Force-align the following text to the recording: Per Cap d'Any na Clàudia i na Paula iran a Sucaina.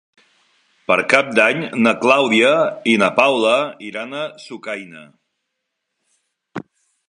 Per 0.91 0.95
Cap 1.13 1.27
d'Any 1.39 1.59
na 1.87 1.93
Clàudia 2.05 2.55
i 2.93 2.97
na 3.03 3.11
Paula 3.19 3.53
iran 3.93 4.19
a 4.25 4.27
Sucaina. 4.47 5.07